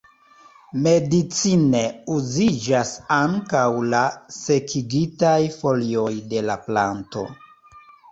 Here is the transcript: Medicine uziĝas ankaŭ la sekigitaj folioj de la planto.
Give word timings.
Medicine 0.85 1.81
uziĝas 2.13 2.93
ankaŭ 3.15 3.65
la 3.95 3.99
sekigitaj 4.37 5.35
folioj 5.59 6.09
de 6.33 6.43
la 6.47 6.57
planto. 6.71 7.27